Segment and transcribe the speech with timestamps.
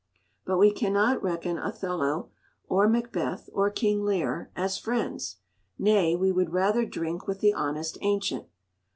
[0.45, 2.31] But we cannot reckon Othello,
[2.67, 5.37] or Macbeth, or King Lear as friends;
[5.77, 8.47] nay, we would rather drink with the honest ancient.